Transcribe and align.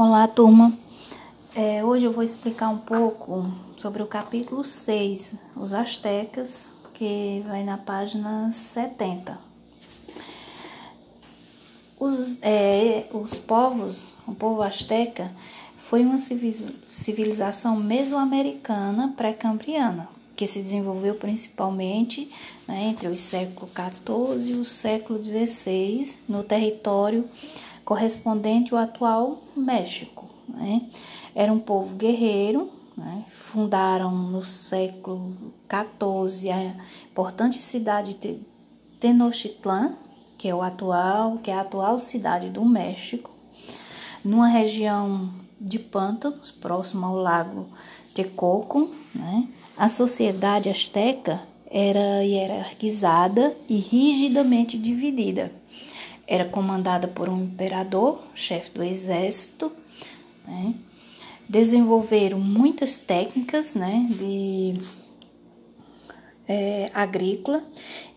Olá, 0.00 0.28
turma. 0.28 0.72
É, 1.56 1.84
hoje 1.84 2.04
eu 2.04 2.12
vou 2.12 2.22
explicar 2.22 2.68
um 2.68 2.78
pouco 2.78 3.50
sobre 3.78 4.00
o 4.00 4.06
capítulo 4.06 4.62
6, 4.62 5.34
os 5.56 5.72
astecas, 5.72 6.68
que 6.94 7.42
vai 7.44 7.64
na 7.64 7.76
página 7.76 8.48
70. 8.52 9.36
Os, 11.98 12.38
é, 12.42 13.08
os 13.12 13.40
povos, 13.40 14.12
o 14.24 14.36
povo 14.36 14.62
asteca, 14.62 15.32
foi 15.78 16.02
uma 16.02 16.16
civilização 16.16 17.74
mesoamericana 17.74 19.14
pré-cambriana, 19.16 20.08
que 20.36 20.46
se 20.46 20.62
desenvolveu 20.62 21.16
principalmente 21.16 22.30
né, 22.68 22.84
entre 22.84 23.08
os 23.08 23.18
séculos 23.18 23.72
XIV 23.72 24.52
e 24.52 24.60
o 24.60 24.64
século 24.64 25.20
XVI 25.20 26.18
no 26.28 26.44
território 26.44 27.28
correspondente 27.88 28.74
ao 28.74 28.80
atual 28.80 29.42
México. 29.56 30.28
Né? 30.46 30.82
Era 31.34 31.50
um 31.50 31.58
povo 31.58 31.94
guerreiro, 31.96 32.70
né? 32.94 33.24
fundaram 33.30 34.14
no 34.14 34.44
século 34.44 35.34
XIV 35.66 36.50
a 36.50 36.74
importante 37.10 37.62
cidade 37.62 38.12
de 38.12 38.38
Tenochtitlan, 39.00 39.94
que 40.36 40.50
é 40.50 40.54
o 40.54 40.60
atual, 40.60 41.38
que 41.38 41.50
é 41.50 41.54
a 41.54 41.62
atual 41.62 41.98
cidade 41.98 42.50
do 42.50 42.62
México, 42.62 43.30
numa 44.22 44.48
região 44.48 45.30
de 45.58 45.78
pântanos 45.78 46.50
próximo 46.50 47.06
ao 47.06 47.16
lago 47.16 47.68
Texcoco, 48.14 48.90
né? 49.14 49.48
A 49.78 49.88
sociedade 49.88 50.68
asteca 50.68 51.40
era 51.70 52.22
hierarquizada 52.22 53.56
e 53.66 53.76
rigidamente 53.76 54.76
dividida 54.76 55.57
era 56.28 56.44
comandada 56.44 57.08
por 57.08 57.26
um 57.30 57.44
imperador, 57.44 58.22
chefe 58.34 58.70
do 58.72 58.84
exército, 58.84 59.72
né? 60.46 60.74
desenvolveram 61.48 62.38
muitas 62.38 62.98
técnicas 62.98 63.74
né, 63.74 64.06
de 64.10 64.74
é, 66.46 66.90
agrícola 66.92 67.64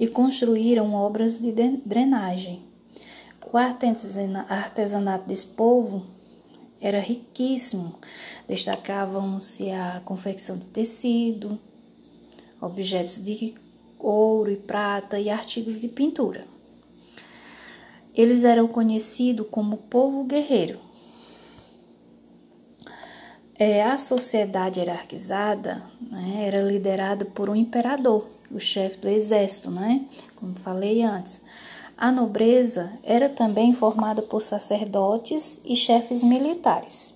e 0.00 0.08
construíram 0.08 0.94
obras 0.94 1.38
de 1.38 1.52
drenagem. 1.84 2.62
O 3.52 3.56
artesanato 3.58 5.28
desse 5.28 5.46
povo 5.46 6.06
era 6.80 7.00
riquíssimo, 7.00 7.94
destacavam-se 8.48 9.70
a 9.70 10.00
confecção 10.04 10.56
de 10.56 10.64
tecido, 10.66 11.58
objetos 12.58 13.22
de 13.22 13.54
ouro 13.98 14.50
e 14.50 14.56
prata 14.56 15.20
e 15.20 15.28
artigos 15.28 15.78
de 15.78 15.88
pintura. 15.88 16.57
Eles 18.18 18.42
eram 18.42 18.66
conhecidos 18.66 19.46
como 19.48 19.76
povo 19.76 20.24
guerreiro. 20.24 20.80
É, 23.56 23.84
a 23.84 23.96
sociedade 23.96 24.80
hierarquizada 24.80 25.80
né, 26.00 26.42
era 26.44 26.60
liderada 26.60 27.24
por 27.24 27.48
um 27.48 27.54
imperador, 27.54 28.26
o 28.50 28.58
chefe 28.58 28.98
do 28.98 29.08
exército, 29.08 29.70
né, 29.70 30.04
como 30.34 30.54
falei 30.56 31.04
antes. 31.04 31.42
A 31.96 32.10
nobreza 32.10 32.92
era 33.04 33.28
também 33.28 33.72
formada 33.72 34.20
por 34.20 34.42
sacerdotes 34.42 35.58
e 35.64 35.76
chefes 35.76 36.24
militares. 36.24 37.14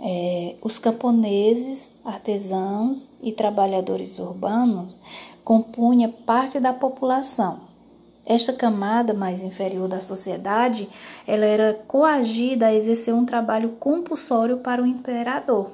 É, 0.00 0.56
os 0.62 0.78
camponeses, 0.78 1.92
artesãos 2.02 3.10
e 3.22 3.32
trabalhadores 3.32 4.18
urbanos 4.18 4.94
compunham 5.44 6.10
parte 6.10 6.58
da 6.58 6.72
população, 6.72 7.65
esta 8.26 8.52
camada 8.52 9.14
mais 9.14 9.42
inferior 9.42 9.86
da 9.86 10.00
sociedade, 10.00 10.88
ela 11.26 11.46
era 11.46 11.74
coagida 11.86 12.66
a 12.66 12.74
exercer 12.74 13.14
um 13.14 13.24
trabalho 13.24 13.70
compulsório 13.78 14.58
para 14.58 14.82
o 14.82 14.86
imperador, 14.86 15.70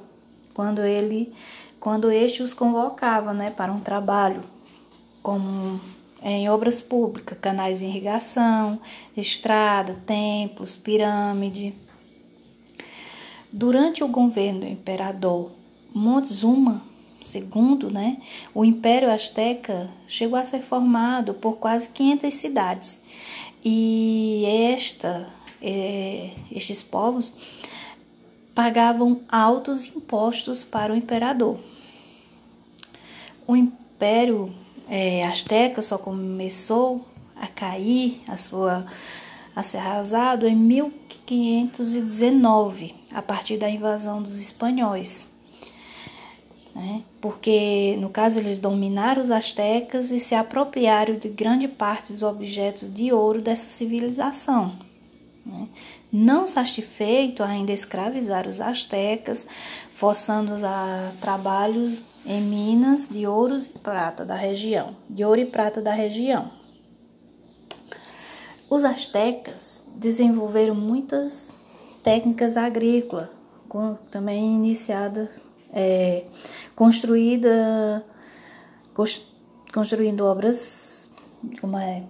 quando 0.53 0.81
ele, 0.81 1.33
quando 1.79 2.11
este 2.11 2.43
os 2.43 2.53
convocava, 2.53 3.33
né, 3.33 3.49
para 3.49 3.73
um 3.73 3.79
trabalho, 3.79 4.43
como 5.23 5.81
em 6.21 6.47
obras 6.47 6.79
públicas, 6.79 7.37
canais 7.41 7.79
de 7.79 7.85
irrigação, 7.85 8.79
estrada, 9.17 9.97
templos, 10.05 10.77
pirâmide. 10.77 11.73
Durante 13.51 14.03
o 14.03 14.07
governo 14.07 14.61
do 14.61 14.67
imperador 14.67 15.51
Montezuma, 15.93 16.81
Segundo, 17.23 17.89
né, 17.89 18.17
o 18.53 18.65
Império 18.65 19.09
Azteca 19.09 19.89
chegou 20.07 20.37
a 20.37 20.43
ser 20.43 20.61
formado 20.61 21.33
por 21.33 21.53
quase 21.53 21.87
500 21.89 22.33
cidades 22.33 23.03
e 23.63 24.43
esta, 24.45 25.29
é, 25.61 26.31
estes 26.51 26.83
povos 26.83 27.33
pagavam 28.53 29.21
altos 29.29 29.87
impostos 29.87 30.63
para 30.63 30.91
o 30.91 30.97
imperador. 30.97 31.57
O 33.47 33.55
Império 33.55 34.53
é, 34.89 35.23
Azteca 35.23 35.81
só 35.81 35.97
começou 35.97 37.07
a 37.35 37.47
cair, 37.47 38.21
a 38.27 38.35
sua 38.37 38.85
a 39.55 39.61
ser 39.61 39.77
arrasado 39.77 40.47
em 40.47 40.55
1519, 40.55 42.95
a 43.13 43.21
partir 43.21 43.57
da 43.57 43.69
invasão 43.69 44.23
dos 44.23 44.39
espanhóis 44.39 45.31
né? 46.75 47.03
porque 47.21 47.95
no 47.99 48.09
caso 48.09 48.39
eles 48.39 48.59
dominaram 48.59 49.21
os 49.21 49.31
astecas 49.31 50.11
e 50.11 50.19
se 50.19 50.33
apropriaram 50.33 51.15
de 51.15 51.29
grande 51.29 51.67
parte 51.67 52.11
dos 52.11 52.23
objetos 52.23 52.93
de 52.93 53.11
ouro 53.11 53.41
dessa 53.41 53.69
civilização. 53.69 54.73
Né? 55.45 55.67
Não 56.11 56.45
satisfeito, 56.45 57.43
ainda 57.43 57.71
escravizaram 57.71 58.49
os 58.49 58.61
astecas, 58.61 59.47
forçando-os 59.93 60.63
a 60.63 61.11
trabalhos 61.19 62.03
em 62.25 62.41
minas 62.41 63.09
de 63.09 63.25
ouro 63.25 63.57
e 63.57 63.79
prata 63.79 64.23
da 64.23 64.35
região, 64.35 64.95
de 65.09 65.23
ouro 65.25 65.41
e 65.41 65.45
prata 65.45 65.81
da 65.81 65.91
região. 65.91 66.51
Os 68.69 68.83
astecas 68.83 69.87
desenvolveram 69.97 70.75
muitas 70.75 71.53
técnicas 72.03 72.57
agrícolas, 72.57 73.29
também 74.11 74.55
iniciadas 74.55 75.29
é, 75.73 76.23
construída, 76.75 78.03
construindo 79.73 80.25
obras 80.25 81.09
como 81.59 81.77
é, 81.77 82.03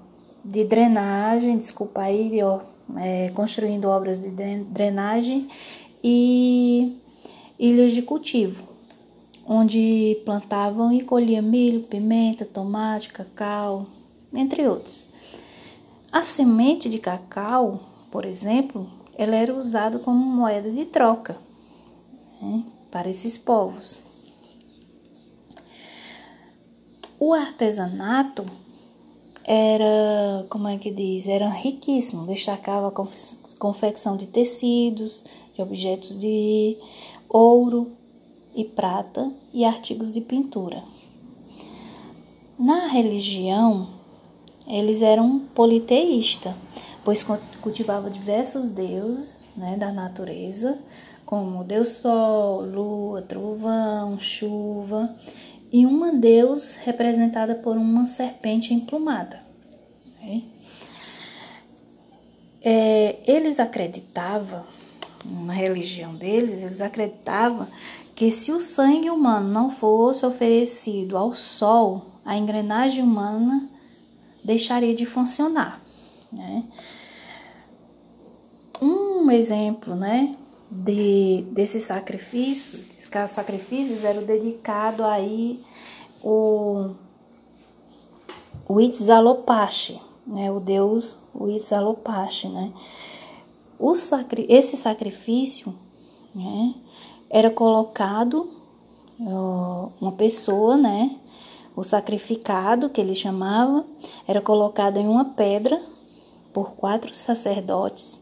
de 0.44 0.63
drenagem, 0.63 1.57
desculpa 1.57 2.01
aí, 2.01 2.41
ó, 2.44 2.59
é, 2.97 3.29
construindo 3.34 3.85
obras 3.85 4.22
de 4.22 4.29
drenagem 4.29 5.47
e 6.03 7.00
ilhas 7.57 7.94
de 7.94 8.01
cultivo, 8.01 8.63
onde 9.47 10.22
plantavam 10.25 10.91
e 10.91 11.01
colhiam 11.01 11.44
milho, 11.44 11.84
pimenta, 11.84 12.45
tomate, 12.45 13.09
cacau, 13.09 13.85
entre 14.34 14.68
outros. 14.68 15.09
A 16.12 16.24
semente 16.24 16.90
de 16.90 17.00
cacau, 17.00 17.80
por 18.12 18.25
exemplo, 18.25 18.88
ela 19.18 19.35
era 19.35 19.53
usada 19.53 19.97
como 19.97 20.18
moeda 20.18 20.69
de 20.69 20.85
troca. 20.85 21.38
Né? 22.41 22.63
Para 22.94 23.09
esses 23.09 23.40
povos. 23.40 24.02
O 27.20 27.34
artesanato 27.34 28.46
era, 29.44 30.46
como 30.48 30.68
é 30.68 30.78
que 30.78 30.92
diz, 30.92 31.28
era 31.28 31.50
riquíssimo, 31.50 32.28
destacava 32.28 32.90
a 32.90 33.58
confecção 33.58 34.16
de 34.16 34.28
tecidos, 34.28 35.24
de 35.56 35.62
objetos 35.64 36.20
de 36.20 36.78
ouro 37.28 37.92
e 38.56 38.64
prata 38.64 39.31
e 39.52 39.66
artigos 39.66 40.14
de 40.14 40.22
pintura. 40.22 40.84
Na 42.60 42.86
religião, 42.86 43.90
eles 44.68 45.02
eram 45.02 45.40
politeístas, 45.56 46.54
pois 47.04 47.25
cultivavam 47.60 48.12
diversos 48.12 48.70
deuses 48.70 49.40
né, 49.58 49.75
da 49.78 49.92
natureza, 49.92 50.78
como 51.33 51.63
Deus 51.63 51.88
Sol, 51.88 52.62
Lua, 52.62 53.24
Trovão, 53.24 54.19
Chuva, 54.19 55.15
e 55.71 55.83
uma 55.83 56.12
Deus 56.12 56.75
representada 56.75 57.56
por 57.56 57.75
uma 57.75 58.06
serpente 58.06 58.71
emplumada. 58.71 59.41
Né? 60.21 60.44
É, 62.62 63.15
eles 63.25 63.59
acreditavam, 63.59 64.63
na 65.25 65.53
religião 65.53 66.13
deles, 66.13 66.62
eles 66.62 66.81
acreditavam 66.81 67.65
que 68.13 68.31
se 68.31 68.51
o 68.51 68.62
sangue 68.62 69.09
humano 69.09 69.50
não 69.50 69.71
fosse 69.71 70.27
oferecido 70.27 71.18
ao 71.18 71.33
sol, 71.33 72.12
a 72.24 72.38
engrenagem 72.38 73.03
humana 73.03 73.68
deixaria 74.44 74.94
de 74.94 75.07
funcionar. 75.07 75.81
Né? 76.31 76.63
Um 78.80 79.31
exemplo, 79.31 79.95
né? 79.95 80.35
De, 80.84 81.46
desses 81.52 81.84
sacrifícios, 81.84 82.81
sacrifícios 83.30 84.04
eram 84.04 84.24
dedicados 84.24 85.06
aí 85.06 85.60
o, 86.24 86.90
o 88.68 88.81
Itzalopache, 88.81 90.00
né, 90.25 90.52
o 90.52 90.60
deus 90.60 91.20
Itzalopache, 91.50 92.50
né. 92.50 92.72
O 93.78 93.96
sacri, 93.96 94.46
esse 94.50 94.78
sacrifício 94.78 95.74
né? 96.34 96.74
Era 97.30 97.50
colocado 97.50 98.50
uma 99.19 100.12
pessoa, 100.12 100.76
né? 100.76 101.18
O 101.76 101.84
sacrificado, 101.84 102.90
que 102.90 103.02
ele 103.02 103.16
chamava, 103.16 103.86
era 104.28 104.42
colocado 104.42 104.98
em 104.98 105.08
uma 105.08 105.26
pedra 105.26 105.81
por 106.52 106.72
quatro 106.72 107.16
sacerdotes. 107.16 108.19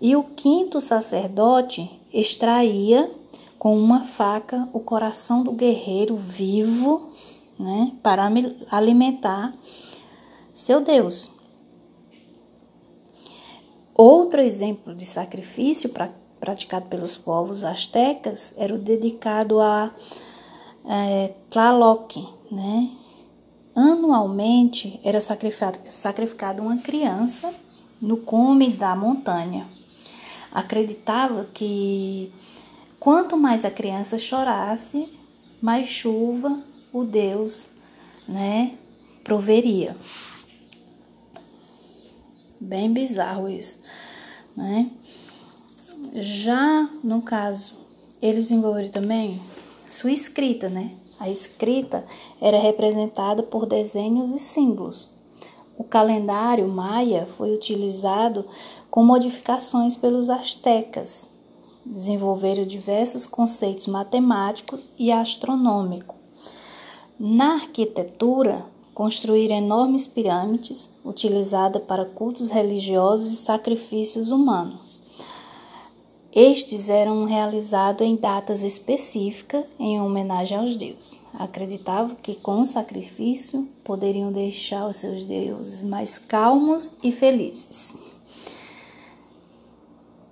E 0.00 0.14
o 0.14 0.22
quinto 0.22 0.80
sacerdote 0.80 1.90
extraía 2.12 3.10
com 3.58 3.78
uma 3.78 4.06
faca 4.06 4.68
o 4.72 4.80
coração 4.80 5.42
do 5.42 5.52
guerreiro 5.52 6.16
vivo, 6.16 7.10
né, 7.58 7.92
para 8.02 8.28
alimentar 8.70 9.54
seu 10.54 10.80
Deus. 10.80 11.30
Outro 13.94 14.42
exemplo 14.42 14.94
de 14.94 15.06
sacrifício 15.06 15.88
pra, 15.88 16.10
praticado 16.38 16.86
pelos 16.86 17.16
povos 17.16 17.64
astecas 17.64 18.54
era 18.58 18.74
o 18.74 18.78
dedicado 18.78 19.58
a 19.60 19.90
é, 20.84 21.32
Tlaloc, 21.50 22.16
né? 22.50 22.90
Anualmente 23.74 25.00
era 25.02 25.20
sacrificado, 25.20 25.78
sacrificado 25.88 26.62
uma 26.62 26.76
criança 26.78 27.52
no 28.00 28.18
cume 28.18 28.70
da 28.70 28.94
montanha. 28.94 29.66
Acreditava 30.52 31.46
que 31.52 32.32
quanto 32.98 33.36
mais 33.36 33.64
a 33.64 33.70
criança 33.70 34.18
chorasse, 34.18 35.08
mais 35.60 35.88
chuva 35.88 36.62
o 36.92 37.04
Deus, 37.04 37.70
né, 38.26 38.74
proveria. 39.22 39.96
Bem 42.60 42.92
bizarro 42.92 43.48
isso, 43.48 43.82
né? 44.56 44.90
Já 46.14 46.88
no 47.04 47.20
caso, 47.22 47.74
eles 48.20 48.50
envolveram 48.50 48.88
também 48.88 49.40
sua 49.88 50.10
escrita, 50.10 50.68
né? 50.68 50.90
A 51.18 51.30
escrita 51.30 52.04
era 52.40 52.58
representada 52.58 53.42
por 53.42 53.66
desenhos 53.66 54.30
e 54.30 54.38
símbolos. 54.38 55.10
O 55.78 55.84
calendário 55.84 56.66
maia 56.68 57.28
foi 57.36 57.54
utilizado 57.54 58.44
com 58.96 59.04
modificações 59.04 59.94
pelos 59.94 60.30
astecas. 60.30 61.28
Desenvolveram 61.84 62.64
diversos 62.64 63.26
conceitos 63.26 63.86
matemáticos 63.86 64.88
e 64.98 65.12
astronômicos. 65.12 66.16
Na 67.20 67.56
arquitetura, 67.56 68.64
construíram 68.94 69.54
enormes 69.54 70.06
pirâmides 70.06 70.88
utilizadas 71.04 71.82
para 71.82 72.06
cultos 72.06 72.48
religiosos 72.48 73.34
e 73.34 73.36
sacrifícios 73.36 74.30
humanos. 74.30 74.80
Estes 76.32 76.88
eram 76.88 77.26
realizados 77.26 78.00
em 78.00 78.16
datas 78.16 78.62
específicas 78.62 79.66
em 79.78 80.00
homenagem 80.00 80.56
aos 80.56 80.74
deuses. 80.74 81.20
Acreditavam 81.34 82.16
que 82.22 82.34
com 82.34 82.62
o 82.62 82.66
sacrifício 82.66 83.68
poderiam 83.84 84.32
deixar 84.32 84.88
os 84.88 84.96
seus 84.96 85.26
deuses 85.26 85.84
mais 85.84 86.16
calmos 86.16 86.96
e 87.02 87.12
felizes. 87.12 88.05